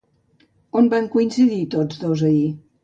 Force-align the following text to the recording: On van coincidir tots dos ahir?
On 0.81 0.89
van 0.95 1.11
coincidir 1.17 1.61
tots 1.77 2.05
dos 2.07 2.27
ahir? 2.33 2.45